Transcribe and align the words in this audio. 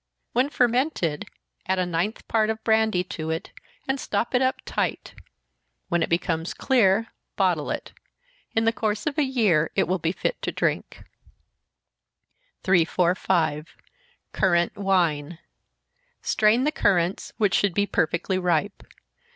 When 0.33 0.49
fermented, 0.49 1.25
add 1.67 1.77
a 1.77 1.85
ninth 1.85 2.27
part 2.27 2.49
of 2.49 2.63
brandy 2.63 3.03
to 3.03 3.29
it, 3.29 3.51
and 3.87 3.99
stop 3.99 4.33
it 4.33 4.41
up 4.41 4.55
tight 4.65 5.13
when 5.89 6.01
it 6.01 6.09
becomes 6.09 6.55
clear, 6.55 7.13
bottle 7.35 7.69
it. 7.69 7.93
In 8.55 8.65
the 8.65 8.73
course 8.73 9.05
of 9.05 9.19
a 9.19 9.23
year 9.23 9.69
it 9.75 9.87
will 9.87 9.99
be 9.99 10.11
fit 10.11 10.41
to 10.41 10.51
drink. 10.51 11.03
345. 12.63 13.75
Currant 14.31 14.75
Wine. 14.75 15.37
Strain 16.23 16.63
the 16.63 16.71
currants, 16.71 17.31
which 17.37 17.53
should 17.53 17.75
be 17.75 17.85
perfectly 17.85 18.39
ripe. 18.39 18.81